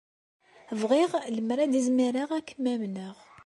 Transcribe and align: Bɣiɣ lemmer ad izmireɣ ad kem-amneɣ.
Bɣiɣ 0.79 1.11
lemmer 1.35 1.59
ad 1.59 1.73
izmireɣ 1.79 2.29
ad 2.37 2.45
kem-amneɣ. 2.49 3.15